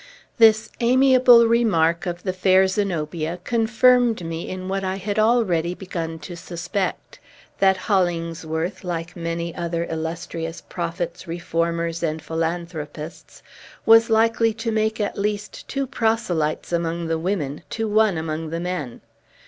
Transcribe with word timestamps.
This 0.39 0.71
amiable 0.79 1.45
remark 1.45 2.07
of 2.07 2.23
the 2.23 2.33
fair 2.33 2.67
Zenobia 2.67 3.37
confirmed 3.43 4.25
me 4.25 4.49
in 4.49 4.67
what 4.67 4.83
I 4.83 4.95
had 4.95 5.19
already 5.19 5.75
begun 5.75 6.17
to 6.25 6.35
suspect, 6.35 7.19
that 7.59 7.77
Hollingsworth, 7.77 8.83
like 8.83 9.15
many 9.15 9.53
other 9.53 9.85
illustrious 9.85 10.59
prophets, 10.59 11.27
reformers, 11.27 12.01
and 12.01 12.19
philanthropists, 12.19 13.43
was 13.85 14.09
likely 14.09 14.55
to 14.55 14.71
make 14.71 14.99
at 14.99 15.19
least 15.19 15.67
two 15.67 15.85
proselytes 15.85 16.71
among 16.73 17.05
the 17.05 17.19
women 17.19 17.61
to 17.69 17.87
one 17.87 18.17
among 18.17 18.49
the 18.49 18.59
men. 18.59 19.01